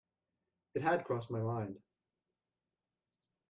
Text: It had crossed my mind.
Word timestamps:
It 0.73 0.81
had 0.81 1.03
crossed 1.05 1.29
my 1.29 1.41
mind. 1.41 1.77